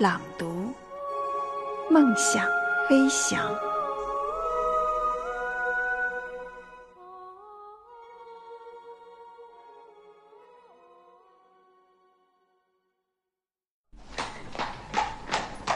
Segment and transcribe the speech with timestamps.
[0.00, 0.72] 朗读，
[1.90, 2.42] 梦想
[2.88, 3.54] 飞翔。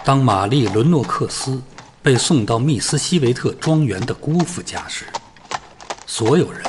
[0.02, 1.62] 当玛丽·伦诺克斯
[2.02, 5.04] 被送到密斯西维特庄园的姑父家时，
[6.06, 6.62] 所有人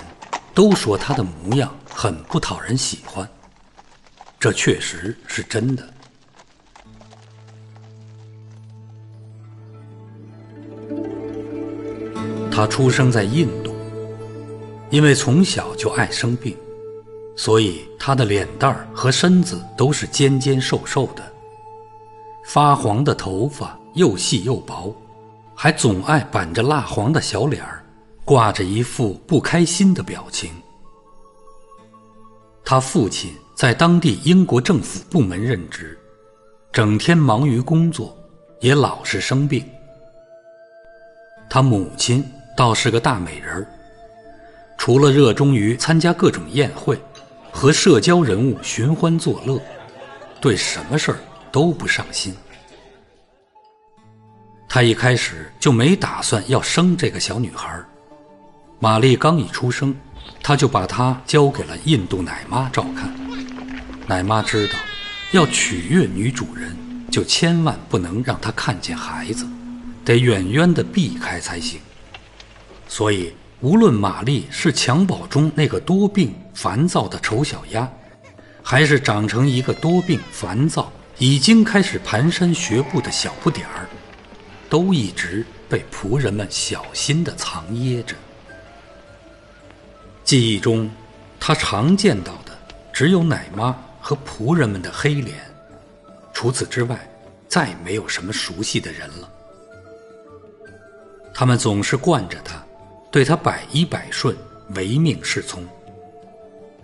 [0.54, 3.26] 都说她的模样很不讨人喜欢。
[4.38, 5.94] 这确实是真的。
[12.56, 13.76] 他出生在印度，
[14.90, 16.56] 因为从小就爱生病，
[17.36, 21.34] 所以他的脸蛋儿和身子都是尖尖瘦瘦的，
[22.46, 24.96] 发黄的头发又细又薄，
[25.54, 27.84] 还总爱板着蜡黄的小脸儿，
[28.24, 30.50] 挂着一副不开心的表情。
[32.64, 36.00] 他父亲在当地英国政府部门任职，
[36.72, 38.18] 整天忙于工作，
[38.62, 39.62] 也老是生病。
[41.50, 42.24] 他母亲。
[42.56, 43.68] 倒是个大美人儿，
[44.78, 46.98] 除了热衷于参加各种宴会，
[47.52, 49.62] 和社交人物寻欢作乐，
[50.40, 51.20] 对什么事儿
[51.52, 52.34] 都不上心。
[54.70, 57.86] 他一开始就没打算要生这个小女孩儿。
[58.80, 59.96] 玛丽刚一出生，
[60.42, 63.14] 他就把她交给了印度奶妈照看。
[64.08, 64.76] 奶妈知道，
[65.32, 66.76] 要取悦女主人，
[67.10, 69.46] 就千万不能让她看见孩子，
[70.04, 71.80] 得远远的避开才行。
[72.88, 77.92] 所以，无论玛丽是襁褓中那个多病烦躁的丑小鸭，
[78.62, 83.90] 还是长成一个多病烦躁、已经开始蹒跚学步的小不点儿，
[84.70, 88.16] 都一直被仆人们小心地藏掖着。
[90.24, 90.90] 记忆中，
[91.40, 92.58] 他常见到的
[92.94, 95.38] 只有奶妈和仆人们的黑脸，
[96.34, 97.00] 除此之外，
[97.48, 99.30] 再没有什么熟悉的人了。
[101.34, 102.65] 他们总是惯着他。
[103.16, 104.36] 对他百依百顺，
[104.76, 105.64] 唯命是从。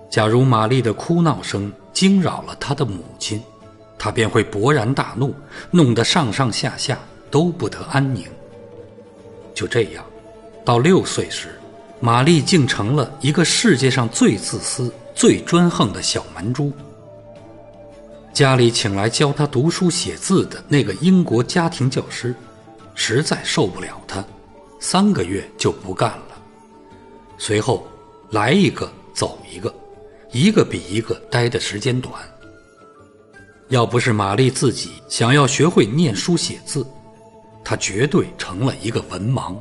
[0.09, 3.43] 假如玛丽的哭闹声惊扰了他的母亲，
[3.99, 5.35] 他便会勃然大怒，
[5.71, 6.97] 弄得上上下下
[7.29, 8.23] 都不得安宁。
[9.53, 10.05] 就这样，
[10.63, 11.59] 到六岁时，
[11.99, 16.71] 玛丽竟成了一个世界上最自私、最专横的小蛮猪。
[18.31, 22.33] 家里请来教他读书写字的那个英国家庭教师，
[22.95, 24.23] 实在受不了他。
[24.83, 26.41] 三个月就不干了，
[27.37, 27.87] 随后
[28.31, 29.71] 来一个走一个，
[30.31, 32.13] 一个比一个待的时间短。
[33.69, 36.85] 要不是玛丽自己想要学会念书写字，
[37.63, 39.55] 她绝对成了一个文盲。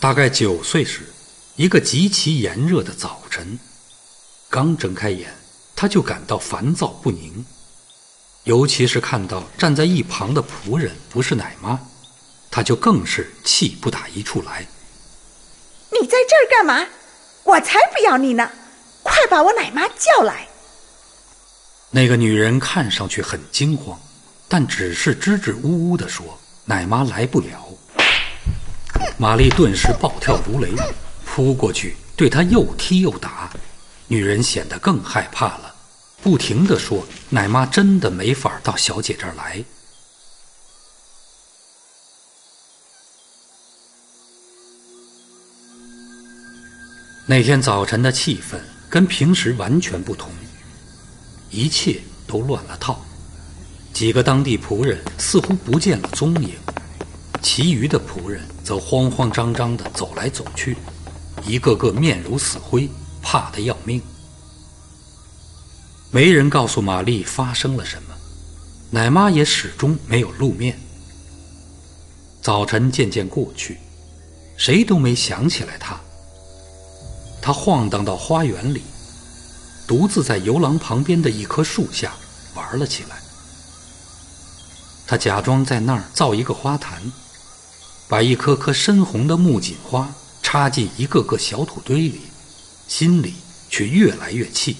[0.00, 1.04] 大概九岁时，
[1.54, 3.56] 一个极其炎热的早晨，
[4.50, 5.32] 刚睁开眼，
[5.76, 7.42] 他就感到烦躁不宁。
[8.44, 11.78] 尤其是看到站在一旁的仆人不是奶妈，
[12.50, 14.66] 他就更是气不打一处来。
[15.90, 16.86] 你在这儿干嘛？
[17.42, 18.50] 我才不要你呢！
[19.02, 20.48] 快把我奶妈叫来。
[21.90, 24.00] 那个女人看上去很惊慌，
[24.48, 27.68] 但只是支支吾吾地说：“奶妈来不了。”
[29.18, 30.70] 玛丽顿时暴跳如雷，
[31.26, 33.50] 扑过去对她又踢又打。
[34.06, 35.73] 女人显得更害怕了。
[36.24, 39.62] 不停地说：“奶妈真的没法到小姐这儿来。”
[47.28, 48.58] 那天早晨的气氛
[48.88, 50.30] 跟平时完全不同，
[51.50, 53.04] 一切都乱了套。
[53.92, 56.54] 几个当地仆人似乎不见了踪影，
[57.42, 60.74] 其余的仆人则慌慌张张地走来走去，
[61.46, 62.88] 一个个面如死灰，
[63.20, 64.00] 怕得要命。
[66.14, 68.14] 没人告诉玛丽发生了什么，
[68.92, 70.78] 奶妈也始终没有露面。
[72.40, 73.78] 早晨渐渐过去，
[74.56, 76.00] 谁都没想起来她。
[77.42, 78.82] 她晃荡到花园里，
[79.88, 82.14] 独自在游廊旁边的一棵树下
[82.54, 83.16] 玩了起来。
[85.08, 87.02] 她假装在那儿造一个花坛，
[88.06, 90.14] 把一颗颗深红的木槿花
[90.44, 92.20] 插进一个个小土堆里，
[92.86, 93.34] 心里
[93.68, 94.76] 却越来越气。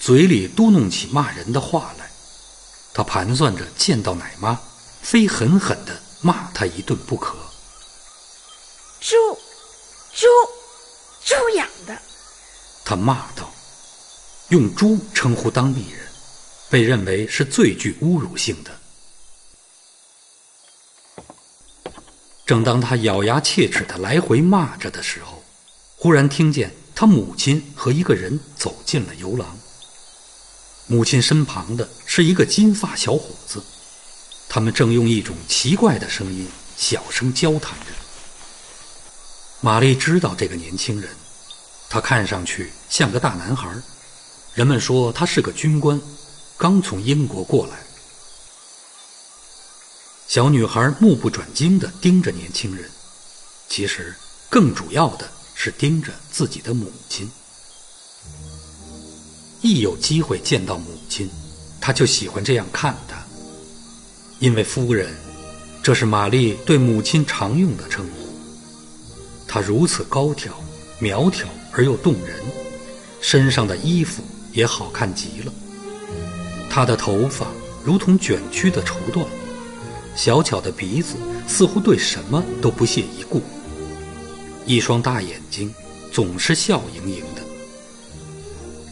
[0.00, 2.08] 嘴里嘟哝起骂人的话来。
[2.94, 4.58] 他盘算着见到奶妈，
[5.02, 7.36] 非狠狠地骂他一顿不可。
[9.00, 9.14] 猪，
[10.14, 10.26] 猪，
[11.24, 11.96] 猪养的！
[12.84, 13.48] 他骂道
[14.50, 16.08] ：“用猪称呼当地人，
[16.68, 18.76] 被认为是最具侮辱性的。”
[22.44, 25.44] 正当他咬牙切齿的来回骂着的时候，
[25.96, 29.56] 忽然听见他母亲和一个人走进了游廊。
[30.90, 33.62] 母亲身旁的是一个金发小伙子，
[34.48, 36.48] 他们正用一种奇怪的声音
[36.78, 37.86] 小声交谈着。
[39.60, 41.10] 玛丽知道这个年轻人，
[41.90, 43.70] 他看上去像个大男孩，
[44.54, 46.00] 人们说他是个军官，
[46.56, 47.76] 刚从英国过来。
[50.26, 52.90] 小女孩目不转睛地盯着年轻人，
[53.68, 54.16] 其实
[54.48, 57.30] 更主要的是盯着自己的母亲。
[59.60, 61.28] 一有机会见到母亲，
[61.80, 63.16] 她就喜欢这样看她，
[64.38, 65.12] 因为夫人，
[65.82, 68.28] 这是玛丽对母亲常用的称呼。
[69.48, 70.52] 她如此高挑、
[71.00, 72.36] 苗条而又动人，
[73.20, 74.22] 身上的衣服
[74.52, 75.52] 也好看极了。
[76.70, 77.46] 她的头发
[77.84, 79.26] 如同卷曲的绸缎。
[80.14, 81.14] 小巧的鼻子
[81.46, 83.40] 似乎对什么都不屑一顾，
[84.66, 85.72] 一双大眼睛
[86.12, 87.37] 总是笑盈盈的。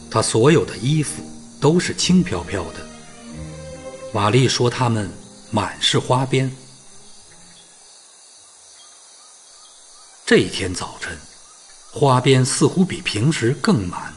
[0.09, 1.23] 他所有的衣服
[1.59, 2.85] 都是轻飘飘的。
[4.13, 5.11] 玛丽说他们
[5.51, 6.51] 满是花边。
[10.25, 11.17] 这一天早晨，
[11.91, 14.13] 花边似乎比平时更满，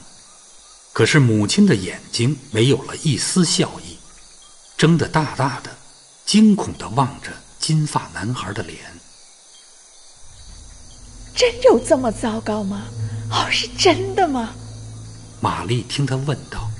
[0.93, 3.97] 可是母亲的眼睛没有了一丝笑意，
[4.77, 5.71] 睁得大大的。
[6.27, 8.79] 惊恐地望着金发男孩的脸，
[11.35, 12.85] 真有这么糟糕吗？
[13.33, 14.55] 哦，是真的吗？
[15.41, 16.71] 玛丽听他问道。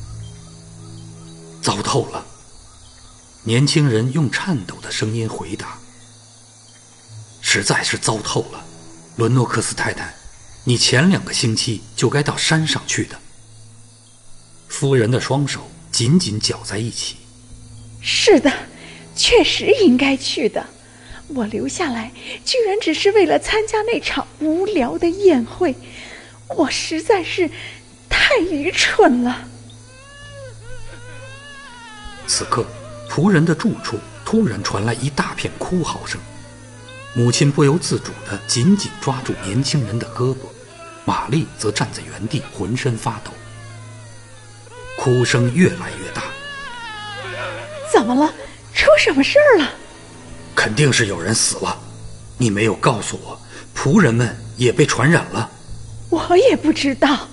[1.63, 2.27] 糟透了！
[3.43, 5.79] 年轻人用颤抖的声音回答
[7.41, 8.65] ：“实在是糟透了，
[9.17, 10.15] 伦诺克斯太太，
[10.65, 13.19] 你前两个星期就该到山上去的。”
[14.69, 17.17] 夫人的双手紧紧绞在一起。
[18.01, 18.53] 是的。
[19.17, 20.65] 确实应该去的，
[21.29, 22.11] 我留下来
[22.43, 25.75] 居然只是为了参加那场无聊的宴会，
[26.57, 27.51] 我实在是
[28.11, 29.39] 太愚蠢了。
[32.27, 32.67] 此刻，
[33.09, 36.21] 仆人的住处突然传来一大片哭嚎声，
[37.15, 40.37] 母亲不由自主地紧紧抓住年轻人的胳膊，
[41.05, 43.31] 玛丽则站在原地浑身发抖。
[44.99, 46.23] 哭声越来越大，
[47.93, 48.33] 怎么了？
[48.75, 49.69] 出什么事儿了？
[50.55, 51.77] 肯定是有人死了，
[52.39, 53.41] 你没有告诉我，
[53.75, 55.51] 仆人们也被传染了。
[56.11, 57.29] 我也不知道，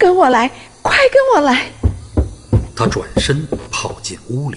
[0.00, 0.48] 跟我来，
[0.80, 1.70] 快跟我来！
[2.74, 4.56] 他转身跑进屋里。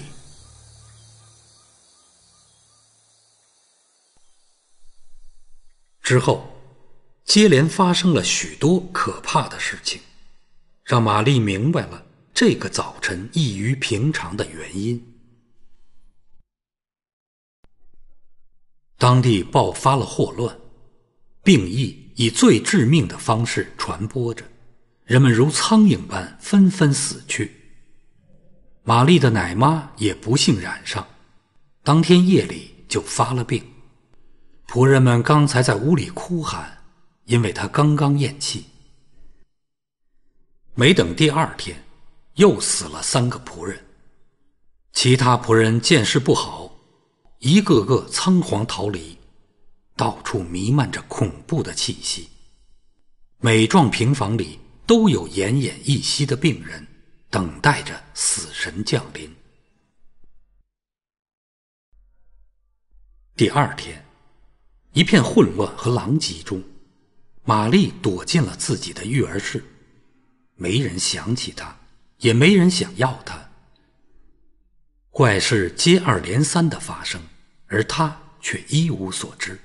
[6.00, 6.48] 之后，
[7.26, 10.00] 接连发生了许多可怕的事情，
[10.82, 15.14] 让玛丽明白了这个早晨异于平常的原因。
[18.96, 20.58] 当地爆发了霍乱，
[21.42, 24.42] 病疫以最致命的方式传播着，
[25.04, 27.54] 人们如苍蝇般纷纷死去。
[28.82, 31.06] 玛丽的奶妈也不幸染上，
[31.82, 33.62] 当天夜里就发了病。
[34.66, 36.84] 仆人们刚才在屋里哭喊，
[37.24, 38.64] 因为她刚刚咽气。
[40.74, 41.76] 没等第二天，
[42.34, 43.78] 又死了三个仆人，
[44.92, 46.74] 其他仆人见势不好。
[47.40, 49.18] 一个个仓皇逃离，
[49.96, 52.28] 到处弥漫着恐怖的气息。
[53.38, 56.86] 每幢平房里都有奄奄一息的病人，
[57.30, 59.34] 等待着死神降临。
[63.36, 64.04] 第二天，
[64.92, 66.62] 一片混乱和狼藉中，
[67.44, 69.64] 玛丽躲进了自己的育儿室，
[70.56, 71.78] 没人想起她，
[72.18, 73.50] 也没人想要她。
[75.10, 77.20] 怪事接二连三的发生。
[77.66, 79.58] 而他却一无所知。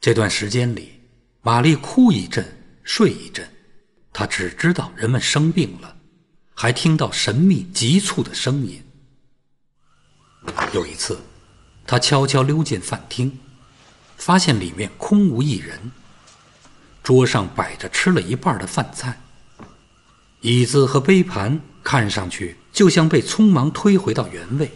[0.00, 1.00] 这段时间里，
[1.42, 2.59] 玛丽哭一阵，
[2.92, 3.48] 睡一阵，
[4.12, 5.96] 他只知道人们生病了，
[6.54, 8.82] 还听到神秘急促的声音。
[10.74, 11.20] 有一次，
[11.86, 13.38] 他悄悄溜进饭厅，
[14.16, 15.92] 发现里面空无一人，
[17.00, 19.20] 桌上摆着吃了一半的饭菜，
[20.40, 24.68] 椅子和杯盘看上去就像被匆忙推回到原位。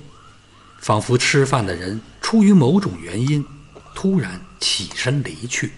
[0.78, 3.44] 仿佛吃饭的人出于某种原因，
[3.92, 5.72] 突然起身离去。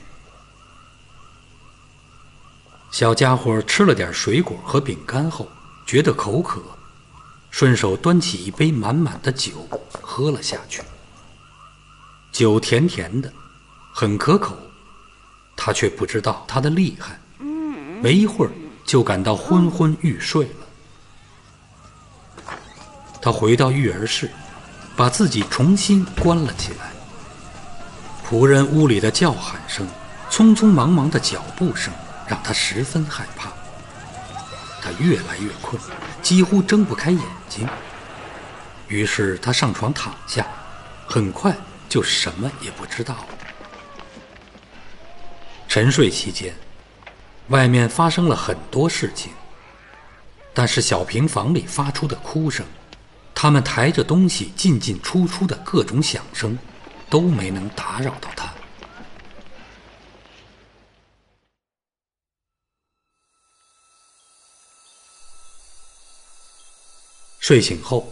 [2.91, 5.49] 小家伙吃了点水果和饼干后，
[5.85, 6.63] 觉得口渴，
[7.51, 9.69] 顺手端起一杯满满的酒
[10.01, 10.83] 喝了下去。
[12.33, 13.33] 酒甜甜的，
[13.93, 14.57] 很可口，
[15.57, 17.19] 他却不知道它的厉害，
[18.01, 18.53] 没一会儿
[18.85, 20.67] 就感到昏昏欲睡了。
[23.21, 24.31] 他回到育儿室，
[24.97, 26.93] 把自己重新关了起来。
[28.27, 29.87] 仆人屋里的叫喊声，
[30.31, 31.93] 匆匆忙忙的脚步声，
[32.29, 33.51] 让他十分害怕。
[34.83, 35.81] 他越来越困，
[36.23, 37.69] 几乎睁不开眼睛。
[38.89, 40.47] 于是他上床躺下，
[41.07, 41.55] 很快
[41.89, 43.29] 就什么也不知道了。
[45.69, 46.55] 沉睡期间，
[47.49, 49.33] 外面发生了很多事情，
[50.55, 52.65] 但是小平房里发出的哭声。
[53.35, 56.57] 他们抬着东西进进出出的各种响声，
[57.11, 58.49] 都没能打扰到他。
[67.47, 68.05] 睡醒后，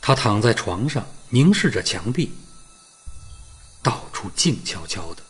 [0.00, 2.32] 他躺在床上，凝视着墙壁，
[3.82, 5.22] 到处静悄悄的。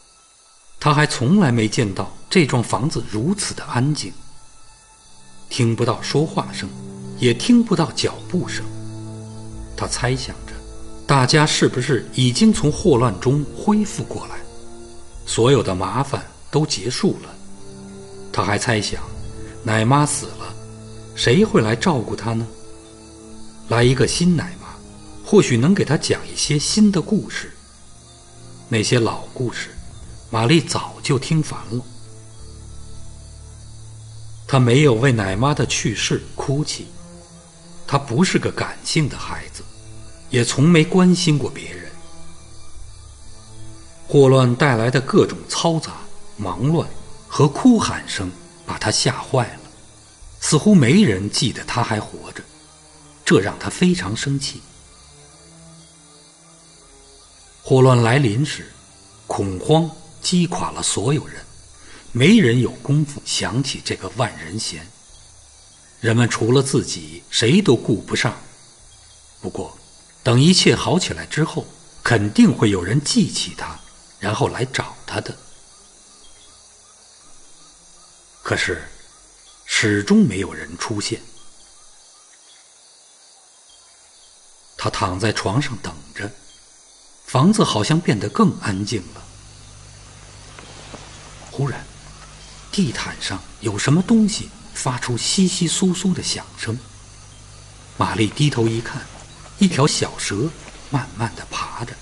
[0.79, 4.13] 他还从来没见到这幢房子如此的安静，
[5.49, 6.69] 听不到说话声，
[7.19, 8.65] 也听不到脚步声。
[9.77, 10.53] 他猜想着，
[11.05, 14.37] 大家是不是已经从霍乱中恢复过来，
[15.27, 17.35] 所有的麻烦都结束了。
[18.33, 19.03] 他还猜想，
[19.65, 20.55] 奶妈死了，
[21.17, 22.47] 谁会来照顾她呢？
[23.73, 24.69] 来一个新奶妈，
[25.25, 27.51] 或许能给他讲一些新的故事。
[28.69, 29.71] 那些老故事，
[30.31, 31.83] 玛丽早就听烦了。
[34.47, 36.89] 他没有为奶妈的去世哭泣，
[37.87, 39.63] 他不是个感性的孩子。
[40.29, 41.91] 也从没关心过别人。
[44.07, 45.93] 霍乱带来的各种嘈杂、
[46.37, 46.87] 忙乱
[47.27, 48.31] 和哭喊声
[48.67, 49.61] 把他吓坏了，
[50.41, 52.43] 似乎没人记得他还活着，
[53.33, 54.61] 这让他非常生气。
[57.63, 58.71] 霍乱来临时，
[59.27, 61.43] 恐慌击垮了所有人，
[62.13, 64.87] 没人有功夫想起这个万人嫌。
[66.01, 68.37] 人们除了自己，谁都顾不上。
[69.41, 69.79] 不过。
[70.23, 71.67] 等一切好起来之后，
[72.05, 73.81] 肯定会有人记起他，
[74.21, 75.37] 然后来找他的。
[78.43, 78.83] 可是，
[79.65, 81.21] 始终没有人出现。
[84.83, 86.29] 他躺在床上等着，
[87.25, 89.23] 房子好像变得更安静了。
[91.53, 91.87] 忽然，
[92.73, 96.77] 地毯上有什么东西发出窸窸窣窣的响声。
[97.97, 99.01] 玛丽低头一看。
[99.61, 100.51] 一条小蛇
[100.91, 101.95] 慢慢的爬着，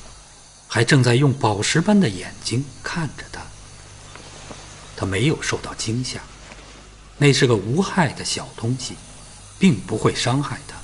[0.66, 3.42] 还正在用宝石般的眼睛看着他。
[4.96, 6.18] 他没有受到惊吓，
[7.18, 8.94] 那是个无害的小东西，
[9.58, 10.79] 并不会伤害他，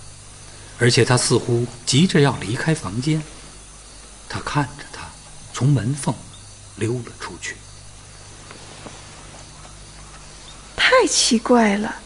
[0.78, 3.22] 而且他似乎急着要离开房间。
[4.28, 5.08] 他看着他
[5.52, 6.14] 从门缝
[6.76, 7.56] 溜了出去。
[10.76, 11.96] 太奇怪了，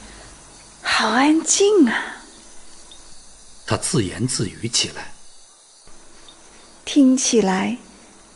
[0.83, 2.23] 好安静啊！
[3.67, 5.13] 他自言自语起来，
[6.85, 7.79] 听起来，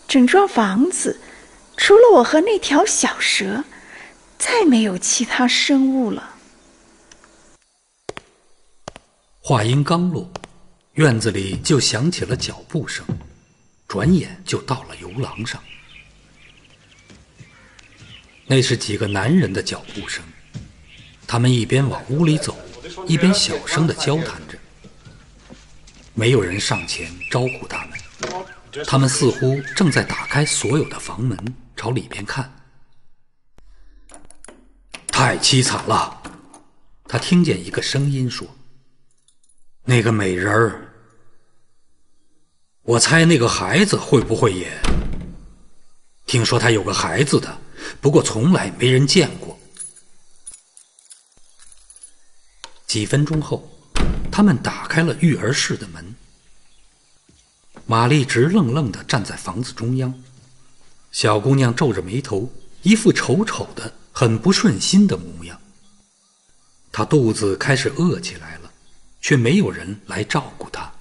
[0.06, 1.20] 整幢房子
[1.76, 3.64] 除了我和那条小蛇，
[4.38, 6.33] 再没有其他生物了。
[9.46, 10.26] 话音刚落，
[10.94, 13.04] 院子里就响起了脚步声，
[13.86, 15.62] 转眼就到了游廊上。
[18.46, 20.24] 那是几个男人的脚步声，
[21.26, 22.56] 他们一边往屋里走，
[23.06, 24.58] 一边小声的交谈着。
[26.14, 28.00] 没有人上前招呼他们，
[28.86, 31.38] 他们似乎正在打开所有的房门，
[31.76, 32.50] 朝里边看。
[35.08, 36.22] 太凄惨了，
[37.06, 38.48] 他听见一个声音说
[39.84, 40.88] ：“那个美人儿，
[42.82, 44.72] 我猜那个孩子会不会也？
[46.26, 47.58] 听说他有个孩子的，
[48.00, 49.58] 不过从来没人见过。”
[52.86, 53.70] 几分钟后。
[54.32, 56.16] 他们打开了育儿室的门，
[57.86, 60.12] 玛丽直愣愣的站在房子中央，
[61.12, 65.60] 小姑娘皱着眉头，一副丑丑的、很不顺心的模样。
[66.90, 68.53] 她肚子开始饿起来，
[69.24, 70.92] 却没有人来照顾他。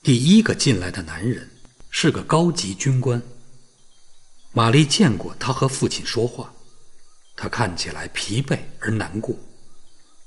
[0.00, 1.50] 第一个进来的男人
[1.90, 3.20] 是个高级军官。
[4.52, 6.54] 玛丽见过他和父亲说话，
[7.34, 9.34] 他看起来疲惫而难过。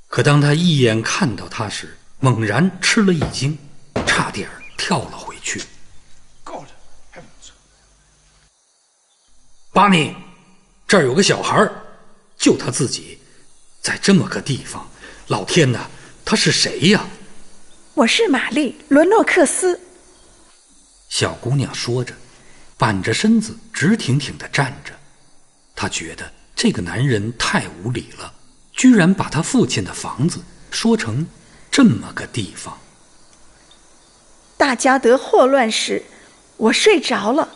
[0.10, 3.58] 可当他一眼看到他时，猛然吃了一惊，
[4.06, 5.64] 差点跳了回去。
[9.72, 10.14] 巴尼，
[10.86, 11.66] 这儿有个小孩，
[12.38, 13.18] 就他自己，
[13.82, 14.90] 在这么个地方，
[15.28, 15.90] 老天哪，
[16.24, 17.06] 他是谁呀？
[17.96, 19.78] 我是玛丽·伦诺克斯。
[21.10, 22.14] 小姑娘说着，
[22.78, 24.94] 板着身子直挺挺地站着。
[25.76, 28.32] 她觉得这个男人太无理了，
[28.72, 30.40] 居然把他父亲的房子
[30.72, 31.28] 说成
[31.70, 32.78] 这么个地方。
[34.56, 36.02] 大家得霍乱时，
[36.56, 37.50] 我睡着了，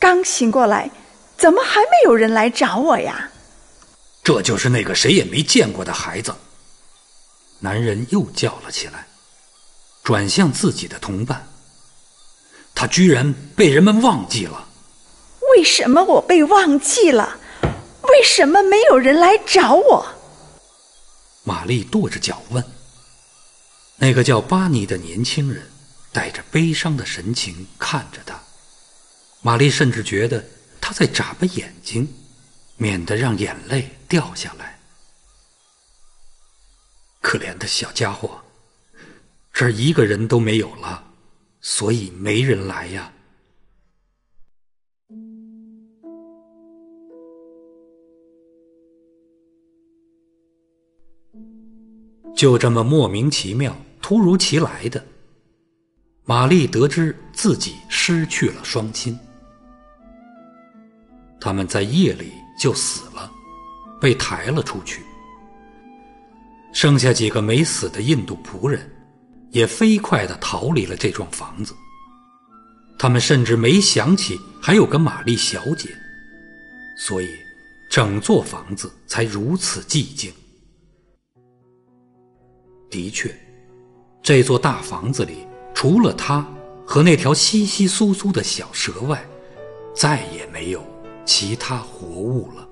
[0.00, 0.90] 刚醒过来，
[1.38, 3.30] 怎么还没有人来找我呀？
[4.24, 6.34] 这就是那个谁也没见过的孩子。
[7.62, 9.06] 男人又叫了起来，
[10.02, 11.48] 转向自己的同伴。
[12.74, 14.66] 他居然被人们忘记了。
[15.52, 17.38] 为什么我被忘记了？
[18.02, 20.04] 为什么没有人来找我？
[21.44, 22.64] 玛丽跺着脚问。
[23.96, 25.70] 那个叫巴尼的年轻人
[26.10, 28.34] 带着悲伤的神情看着他。
[29.40, 30.44] 玛丽甚至觉得
[30.80, 32.12] 他在眨巴眼睛，
[32.76, 34.71] 免得让眼泪掉下来。
[37.22, 38.38] 可怜的小家伙，
[39.50, 41.08] 这儿一个人都没有了。
[41.64, 43.12] 所以没人来呀。
[52.34, 55.06] 就这么莫名其妙、突如其来的，
[56.24, 59.16] 玛丽得知自己失去了双亲。
[61.40, 63.30] 他们在夜里就死了，
[64.00, 65.04] 被抬了出去。
[66.72, 68.88] 剩下几个没死的印度仆人。
[69.52, 71.74] 也飞快地逃离了这幢房子。
[72.98, 75.90] 他们甚至没想起还有个玛丽小姐，
[76.96, 77.28] 所以
[77.90, 80.32] 整座房子才如此寂静。
[82.88, 83.30] 的确，
[84.22, 86.46] 这座大房子里除了他
[86.86, 89.22] 和那条稀稀疏疏的小蛇外，
[89.94, 90.82] 再也没有
[91.26, 92.66] 其他活物了。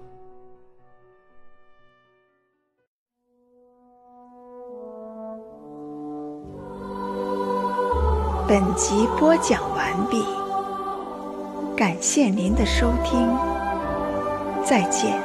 [8.50, 10.24] 本集播讲完毕，
[11.76, 13.30] 感谢您的收听，
[14.66, 15.22] 再见。